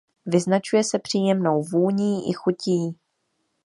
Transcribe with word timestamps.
Vyznačuje 0.25 0.83
se 0.83 0.99
příjemnou 0.99 1.61
vůní 1.63 2.29
i 2.29 2.33
chutí. 2.33 2.95